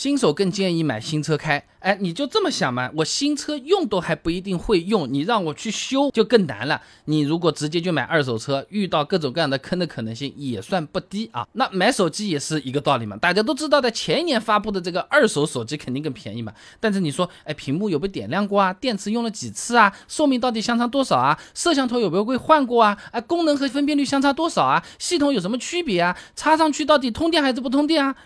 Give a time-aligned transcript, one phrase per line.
[0.00, 1.62] 新手更建议买新车开。
[1.80, 2.90] 哎，你就这么想嘛？
[2.96, 6.80] 我新车用都还不一定会用，你让我去修就更难了。
[7.04, 11.46] 你如果直接就买二手车，遇到各种各样的坑的可能性也算不低啊。
[11.52, 13.14] 那买手机也是一个道理嘛。
[13.18, 16.50] 大家都知道的，前一年发布的这个二手手机肯定更便宜嘛。
[16.80, 18.72] 但是你说，哎，屏幕有没有点亮过啊？
[18.72, 19.94] 电池用了几次啊？
[20.08, 21.38] 寿命到底相差多少啊？
[21.52, 22.96] 摄像头有没有被换过啊？
[23.12, 24.82] 哎，功能和分辨率相差多少啊？
[24.98, 26.16] 系统有什么区别啊？
[26.34, 28.16] 插上去到底通电还是不通电啊？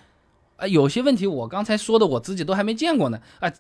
[0.57, 3.53] 啊，有些问题我刚才说的我自己都还没见过呢，啊，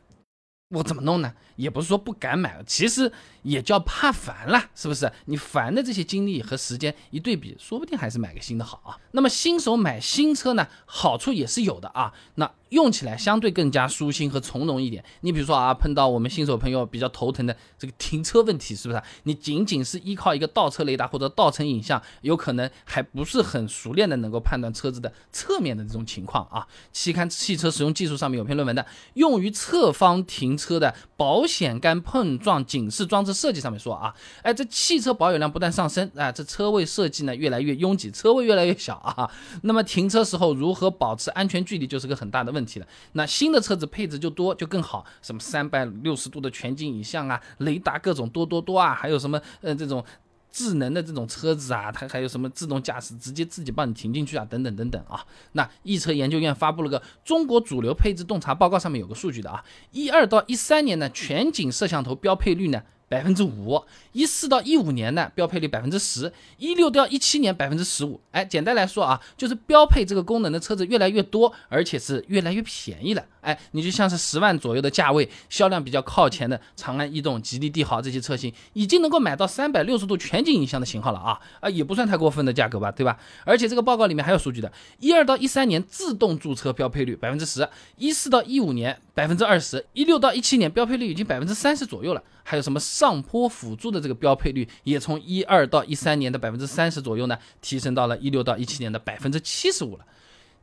[0.70, 1.34] 我怎么弄呢？
[1.56, 5.12] 也不是说不敢买，其实也叫怕烦了，是不是？
[5.26, 8.98] 你烦的这些精力和时间一对比，说不定还是买个新的好啊。
[9.12, 12.12] 那么新手买新车呢，好处也是有的啊。
[12.34, 15.02] 那用起来相对更加舒心和从容一点。
[15.20, 19.00] 你比如说啊，碰到我们新手朋友比较头疼的这个停车问题，是不是？
[19.22, 26.66] 你仅仅是依靠一个倒车雷达或者倒车影像，有可能还不是很熟练的能够判断车子的侧面的这种情况啊。
[26.92, 28.84] 期刊《汽车使用技术》上面有篇论文的，
[29.14, 39.30] 用于侧方停车的保险杆碰撞警示装置设计上面说啊，哎，这汽车保有量不断上升啊，这车位设计呢越来越拥挤，车位越来越小啊。
[39.62, 42.63] 那么停车时候如何保持安全距离，就是个很大的问。
[42.64, 50.02] 问题了，那新的车子配置就多就更好，什么三百六十度的全景影像啊，雷达各种多多多啊，还有什么呃这种
[50.50, 55.22] 智能的这种车子啊，它还有什么自动驾驶，直接自己帮你停进去啊，等等等等啊。
[55.52, 62.82] 那易车研究院发布了个中国主流配置洞察报告，上面有个数据的啊，一二到一三年呢，全景摄像头标配率呢。
[63.14, 63.80] 百分之五，
[64.10, 68.20] 一四到一五年呢，标配率百分之十，一六到一七年百分之十五。
[68.32, 73.24] 哎，简单来说啊，就是标配这个功能的车子越来越多，而且是越来越便宜了。
[73.44, 83.18] 哎，你就像是十万左右的价位，销量比较靠前的长安逸动、吉利帝豪这些车型，已经能够买到三百六十度全景影像的型号了啊啊，也不算太过分的价格吧，对吧？
[83.44, 92.22] 而且这个报告里面还有数据的，一二到一三年自动驻车标配率百分之十，一四到一五年百分之二十，一六到一七年标配率已经百分之三十左右了。
[92.46, 100.04] 还有什么上坡辅助的这个标配率，也从一二到一三年的百分之三十左右呢，提升到了一六到一七年的百分之七十五了。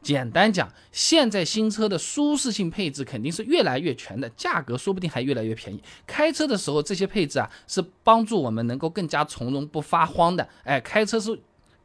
[0.01, 5.81] 简单讲，现在新车的舒适性配置肯定是越来越全的，价格说不定还越来越便宜。
[6.07, 10.47] 开车的时候，这些配置啊，是帮助我们能够更加从容不发慌的。
[10.63, 11.39] 哎，开车是。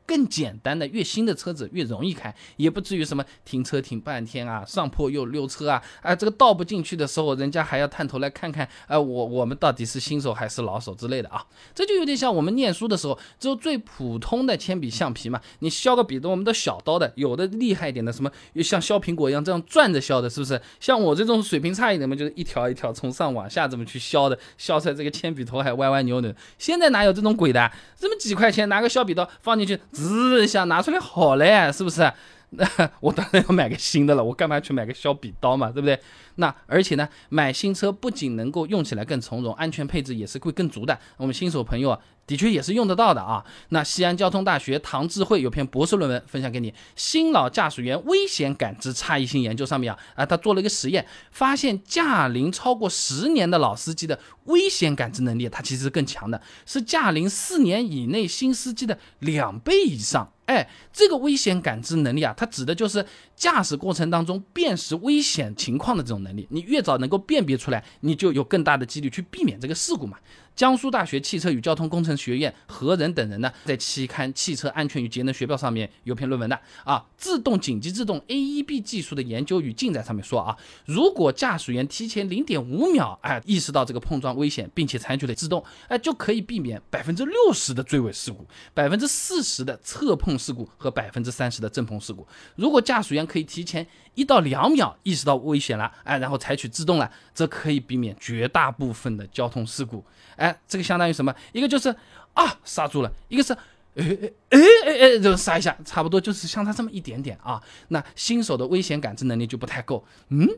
[0.06, 18.30] 更简单的，越新的车子越容易开，也不至于什么停车停半天啊，上坡又溜车啊，啊，这个倒不进去的时候，人家还要探头来看看，啊，我我们到底是新手还是老手之类的啊，这就有点像我们念书的时候，只有最普通的铅笔、橡皮嘛，你削个笔都我们都小刀的，有的厉害一点的，什么
[18.62, 20.60] 像削苹果一样这样转着削的，是不是？
[20.78, 26.32] 像我这种水平差一点嘛，就是一条一条从上往下这么去削的，削出来这个铅笔头还歪歪扭扭。
[26.58, 27.70] 现在哪有这种鬼的？
[27.98, 29.78] 这么几块钱拿个削笔刀放进去。
[29.96, 32.12] 滋一下拿出来好嘞，是不是？
[32.50, 32.64] 那
[33.00, 35.98] 我当然要买个新的了，我干嘛去买个削笔刀嘛，对不对？
[36.36, 40.98] 那而且呢，买新车不仅能够用起来更从容，安全配置也是会更足的。
[41.16, 43.44] 我们新手朋友啊，的确也是用得到的啊。
[43.70, 60.32] 那西安交通大学唐智慧有篇博士论文分享给你，《新老驾驶员危险感知差异性研究》上面啊，啊，他做了一个实验，发现驾龄超过十年的老司机的危险感知能力，它其实是更强的，是驾龄四年以内新司机的两倍以上。
[60.46, 66.46] 哎，这个危险感知能力啊，它指的就是驾驶过程当中辨识危险情况的这种能力。
[66.50, 70.16] 你越早能够辨别出来，你就有更大的几率去避免这个事故嘛。
[70.56, 80.56] 江苏大学汽车与交通工程学院何仁等人呢，在期刊《汽车安全与节能学报》上面有篇论文的啊，自动紧急制动 AEB 技术的研究与进展上面说啊，
[80.86, 92.26] 如果驾驶员提前零点五秒哎意识到这个碰撞危险，并且采取了制动，哎就可以避免百分之六十的追尾事故，百分之四十的侧碰事故和百分之三十的正碰事故。
[92.54, 100.02] 如果驾驶员可以提前一到两秒意识到危险了，哎，然后采取制动了，则可以避免绝大部分的交通事故。
[100.36, 101.34] 哎，这个相当于什么？
[101.52, 101.88] 一个就是
[102.34, 107.62] 啊刹住了，一个是哎哎哎哎哎就刹一下，差不多就是相差这么一点点啊。
[107.88, 110.48] 那新手的危险感知能力就不太够，嗯，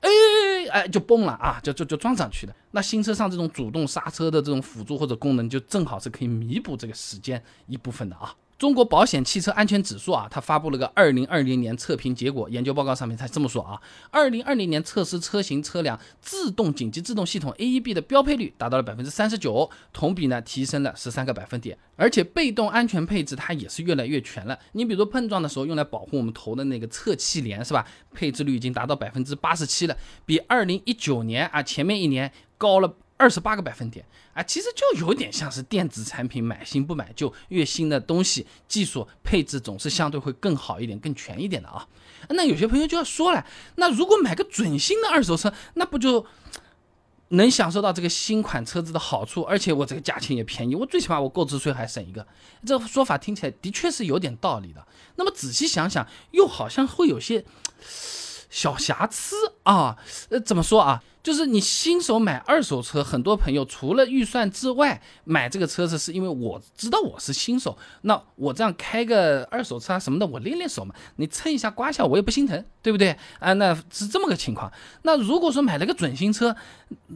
[0.00, 0.10] 哎
[0.70, 2.54] 哎就崩了啊，就就就撞上去了。
[2.72, 8.34] 那新车上这种主动刹车的这种辅助或者功能，就正好是可以弥补这个时间一部分的啊。
[8.56, 13.80] 中国保险汽车安全指数啊，它发布了个二零二零年测评结果研究报告，上面它这么说啊，
[14.10, 24.56] 二零二零年测试车型车辆自动紧急制动系统 AEB 的标配率达到了百分之三十九，同比呢提升了十三个百分点，而且被动安全配置它也是越来越全了。
[24.72, 27.84] 你比如说碰撞的时候用来保护我们头的那个侧气帘是吧？
[28.12, 32.94] 配置率已经达到百分之八十七了，比二零一九年啊前面一年高了。
[33.24, 34.04] 二十八个百分点
[34.34, 41.88] 啊，其实就有点像是电子产品买新不买旧，越新的东西技术配置总是相对会更好一点、更全一点的啊。
[42.28, 46.26] 那有些朋友就要说了，那如果买个准新的二手车，那不就
[47.28, 52.26] 能享受到这个新款车子的好处，而且我这个价钱也便宜，我最起码我购置税还省一个。
[52.66, 54.86] 这说法听起来的确是有点道理的。
[55.16, 57.42] 那么仔细想想，又好像会有些
[58.50, 59.96] 小瑕疵啊。
[60.28, 61.02] 呃，怎么说啊？
[61.24, 73.54] 就是你新手买二手车，很多朋友除了预算之外，买这个车子是因为我知道我是新手，那我这样开个二手车啊什么的，我练练手嘛，你蹭一下刮一下我也不心疼，对不对啊？
[73.54, 74.70] 那是这么个情况。
[75.00, 76.54] 那如果说买了个准新车，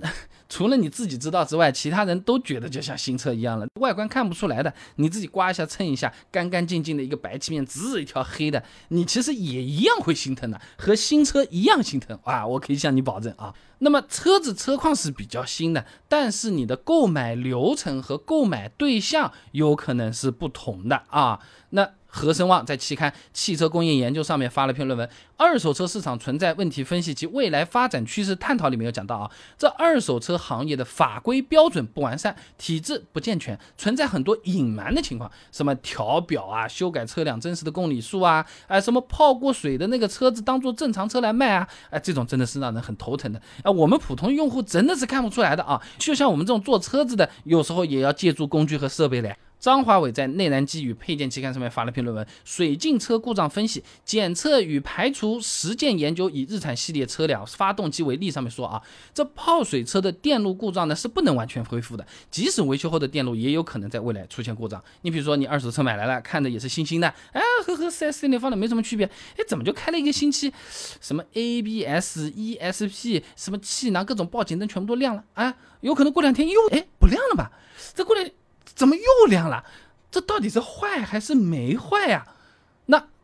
[0.48, 12.46] 除了你自己知道之外，其他人都觉得就像新车一样了，外观看不出来的，你自己刮一下蹭一下，干干净净的一个白漆面，只一条黑的，你其实也一样会心疼的，和新车一样心疼啊！
[12.46, 13.52] 我可以向你保证啊。
[13.78, 21.40] 那么车子车况是比较新的，但是你的购买流程和购买对象有可能是不同的啊。
[21.70, 21.97] 那。
[22.10, 25.06] 何声旺在期刊《汽车工业研究》上面发了篇论文，
[25.36, 43.40] 《二手车市场存在问题分析及未来发展趋势探讨》里面有讲到啊，这二手车行业的法规标准不完善，体制不健全，存在很多隐瞒的情况，什么调表啊、修改车辆真实的公里数啊，哎，什么泡过水的那个车子当做正常车来卖啊，哎，这种真的是让人很头疼的。
[43.62, 49.36] 哎，我们普通用户真的是看不出来的啊，就像我们这种做车子的，有时候也要借助工具和设备的。
[49.58, 58.80] 张华伟在《内燃机与配件期刊》上面发了篇论文，《水浸车故障分析、检测与排除实践研究》，以日产系列车辆发动机为例，上面说啊，
[59.12, 64.82] 这泡水车的电路故障呢是不能完全恢复的，即使维修后的电路也有可能在未来出现故障。
[65.02, 69.04] 你比如说你二手车买来了，看着也是新新的，哎，和和四 S 店里放的没什么区别，
[69.36, 70.52] 哎，怎么就开了一个星期，
[71.00, 75.54] 什么 ABS、ESP、什么气囊、各种报警灯全部都亮了啊？
[75.80, 77.50] 有可能过两天又哎不亮了吧？
[77.94, 78.30] 这过两。
[78.74, 79.64] 怎么又亮了？
[80.10, 82.26] 这到底是坏还是没坏呀？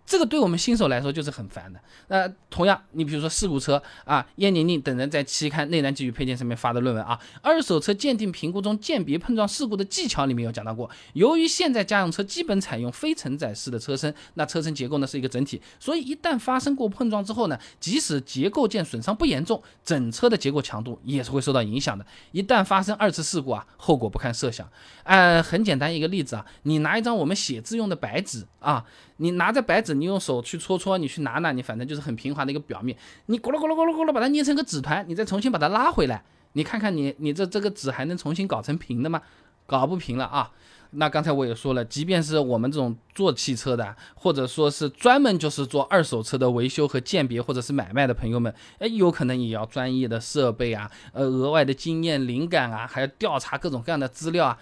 [0.06, 1.80] 这个对我们新手来说就是很烦的。
[2.08, 10.88] 那同样，你比如说事故车啊，燕宁宁等人在期刊《内燃机与配件》上面发的论文啊，二手车鉴定评估中鉴别碰撞事故的技巧里面有讲到过。
[11.14, 22.04] 由于现在家用车基本采用非承载式的车身，那车身结构呢是一个整体，所以一旦发生过碰撞之后呢，即使结构件损伤不严重，整车的结构强度也是会受到影响的。
[22.32, 24.68] 一旦发生二次事故啊，后果不堪设想。
[25.04, 28.84] 呃，很简单一个例子啊，你拿一张我们写字用的白纸啊。
[29.18, 32.96] 你拿着白纸，你用手去搓搓，你去拿拿，你反正就是很平滑的一个表面。
[33.26, 36.24] 你咕噜咕噜咕噜咕噜把它捏成个纸团，你再重新把它拉回来，
[36.54, 39.22] 你看看你你这这个纸还能重新搞成平的吗？
[39.66, 40.50] 搞不平了啊！
[40.96, 54.58] 那刚才我也说了，即便是我们这种做汽车的，或者说是专门就是做二手车的维修和鉴别或者是买卖的朋友们，哎，有可能也要专业的设备啊，呃，额外的经验灵感啊，还要调查各种各样的资料啊，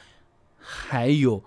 [0.61, 1.43] 还有。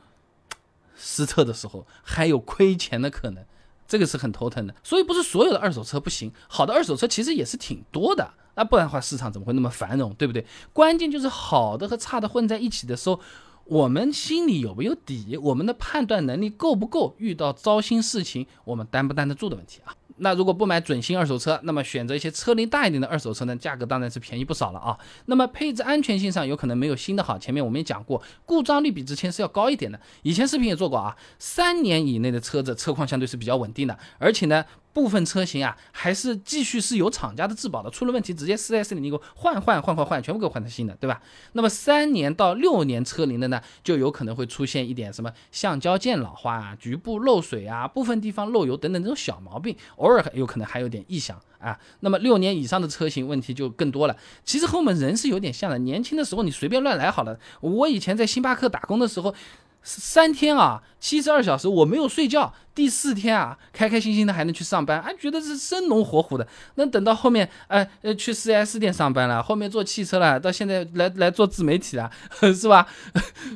[0.96, 3.44] 失策的时候还有亏钱的可能，
[3.88, 4.74] 这个是很头疼的。
[4.84, 8.34] 所以不是所有的二手车不行，好的二手车其实也是挺多的。
[8.56, 10.46] 那不然的话，市场怎么会那么繁荣，对不对？
[10.72, 13.20] 关键就是好的和差的混在一起的时候，
[13.66, 19.94] 我们心里有没有底，我们的判断能力够不够，遇到糟心事情我们担不担得住的问题啊。
[20.18, 23.56] 那如果不买准新二手车，那么选择一些车龄大一点的二手车呢？
[23.56, 24.98] 价格当然是便宜不少了啊。
[25.26, 27.38] 那么配置安全性上有可能没有新的好。
[27.38, 30.00] 前面我们也讲过，故障率比之前是要高一点的。
[30.24, 34.64] 以前视频也做过啊，三年以内的车子车况相对是比较稳定的，而且呢。
[34.96, 41.22] 部分车型啊，还是继续是有厂家的质保的，出了问题直接四 S 店你给我换换换换换，全部给我换成新的，对吧？
[41.52, 51.78] 那么三年到六年车龄的呢，就有可能会出现一点什么橡胶件老化啊、局部漏水啊、部分地方漏油等等这种小毛病，偶尔有可能还有点异响啊。
[52.00, 54.16] 那么六年以上的车型问题就更多了。
[54.46, 57.38] 其实和我们人是有点像的，年轻的时候你随便乱来好了。
[57.60, 59.36] 我以前在星巴克打工的时候。
[59.86, 62.52] 三天啊，七十二小时我没有睡觉。
[62.74, 66.46] 第四天啊，开开心心的还能去上班，哎，觉得是生龙活虎的。
[66.74, 72.12] 那等到后面，哎，呃，去四 S 店上班了，后面做汽车了，到现在来来做自媒体了，
[72.54, 72.86] 是吧？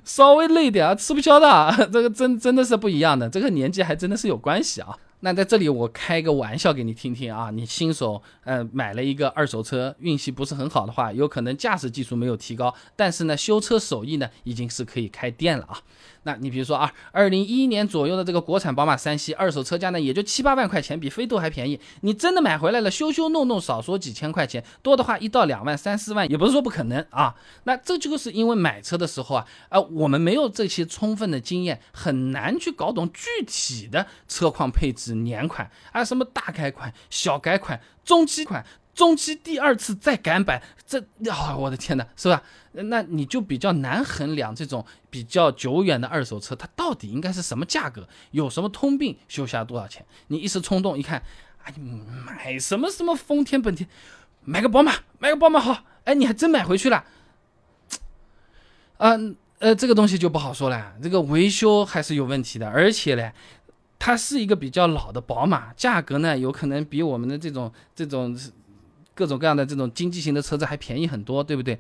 [0.06, 1.90] 稍微累点啊，吃不消的。
[1.92, 4.96] 这个真真的是不一样的，这个年纪还真的是有关系啊。
[5.22, 15.78] 那在这里我开个玩笑给你听听啊，你新手呃买了一个二手车，运气不是很好的话，有可能驾驶技术没有提高，但是呢修车手艺呢已经是可以开店了啊。
[16.24, 21.80] 那你比如说啊，二零一一年左右的这个国产宝马三系二手车价呢也就七八万块钱，比飞度还便宜。
[22.02, 27.36] 你真的买回来了，修修弄弄少说几千块钱，多的话一到两万三四万也不是说不可能啊。
[27.66, 35.10] 那这就是因为买车的时候啊，呃我们没有这些充分的经验，很难去搞懂具体的车况配置。
[35.20, 38.66] 年款啊，什么大改款、小改款、中期款、
[39.00, 41.00] 中期第二次再改版，这
[41.32, 42.44] 啊，我的天哪，是吧？
[42.74, 50.06] 那你就比较难衡量这种比较久远的二手车，它到底应该是什么价格，有什么通病，修下多少钱？
[50.28, 51.24] 你一时冲动一看，
[51.64, 53.88] 哎，买什么什么丰田本田，
[54.44, 57.06] 买个宝马，买个宝马好，哎，你还真买回去了，
[58.98, 63.32] 嗯呃，这个东西就不好说了，这个维修还是有问题的，而且呢。
[64.02, 68.34] 它是一个比较老的宝马，价格呢有可能比我们的这种这种
[69.20, 71.78] 各种各样的这种经济型的车子还便宜很多，对不对？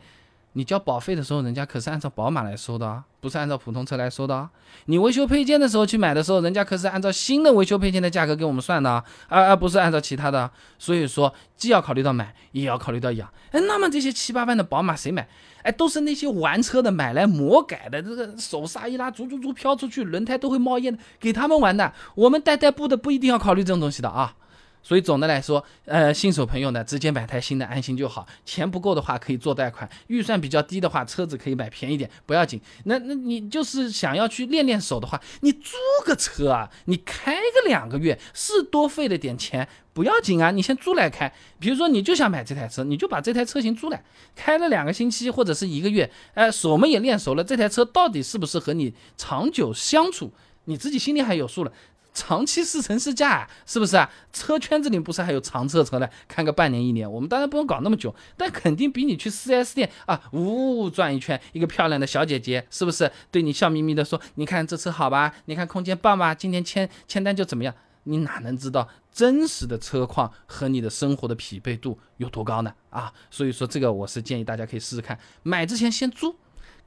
[0.53, 4.49] 你交保费的时候，人家可是按照宝马来收的啊，不是按照普通车来收的啊。
[4.87, 10.49] 你维修配件的时候去买的时候，人家可是按照新的维修配件的价格给我们算的啊，而而不是按照其他的。
[10.77, 13.31] 所以说，既要考虑到买，也要考虑到养。
[13.51, 15.29] 哎，那么这些七八万的宝马谁买？
[15.61, 21.93] 哎，都是那些玩车的买来魔改的，这个手刹一拉，足足足飘出去，轮胎都会冒烟的，给他们玩的。
[22.15, 24.35] 我们代代步的不一定要考虑这种东西的啊。
[24.81, 28.25] 所以总的来说，呃，新手朋友呢，直接买台新的安心就好。
[28.45, 32.59] 钱不够的话，可以做贷款；预算比较低的话，车子可以买便宜点，不要紧。
[32.85, 40.49] 那那你就是想要去练练手的话，你租个车啊，你开个两个月，是多费了点钱，不要紧啊。
[40.49, 41.31] 你先租来开。
[41.59, 44.03] 比如说，你就想买这台车，你就把这台车型租来，
[44.35, 50.31] 开了两个星期或者是一个月，哎，手们也练熟了，这台车到底适不适合你长久相处，
[50.65, 51.71] 你自己心里还有数了。
[52.19, 54.11] 长期试乘试驾啊，是不是啊？
[54.33, 56.09] 车圈子里不是还有长测车呢？
[56.27, 65.33] 看个半年一年，我们当然不用搞那么久，但肯定比你去 4S 店啊，呜转一圈，一个漂亮的小姐姐，是不是对你笑眯眯的说：“你看这车好吧？
[65.45, 66.35] 你看空间棒吧？
[66.35, 67.73] 今天签签单就怎么样？”
[68.03, 72.73] 你哪能知道真实的车况和你的生活的匹配度有多高呢？
[72.89, 76.35] 啊，所以说这个我是建议大家可以试试看，买之前先租，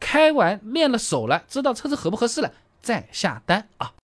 [0.00, 3.92] 开完练了手了，知道车子合不合适了再下单啊。